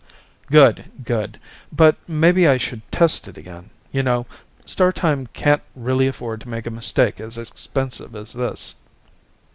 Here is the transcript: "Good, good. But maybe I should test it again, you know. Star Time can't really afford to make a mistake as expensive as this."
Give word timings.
"Good, 0.49 0.89
good. 1.05 1.39
But 1.71 1.95
maybe 2.09 2.47
I 2.47 2.57
should 2.57 2.81
test 2.91 3.27
it 3.27 3.37
again, 3.37 3.69
you 3.91 4.01
know. 4.01 4.25
Star 4.65 4.91
Time 4.91 5.27
can't 5.27 5.61
really 5.75 6.07
afford 6.07 6.41
to 6.41 6.49
make 6.49 6.65
a 6.65 6.71
mistake 6.71 7.19
as 7.19 7.37
expensive 7.37 8.15
as 8.15 8.33
this." 8.33 8.73